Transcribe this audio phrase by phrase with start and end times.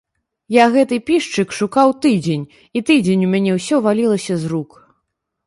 [0.53, 4.69] Я гэты пішчык шукаў тыдзень, і тыдзень у мяне ўсё валілася з рук.